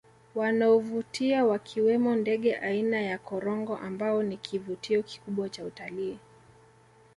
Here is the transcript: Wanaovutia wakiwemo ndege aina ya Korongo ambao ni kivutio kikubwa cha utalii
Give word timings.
Wanaovutia 0.35 1.45
wakiwemo 1.45 2.15
ndege 2.15 2.57
aina 2.57 3.01
ya 3.01 3.17
Korongo 3.17 3.77
ambao 3.77 4.23
ni 4.23 4.37
kivutio 4.37 5.03
kikubwa 5.03 5.49
cha 5.49 5.65
utalii 5.65 6.17